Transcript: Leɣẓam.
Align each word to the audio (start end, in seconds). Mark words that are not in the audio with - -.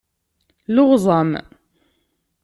Leɣẓam. 0.75 1.31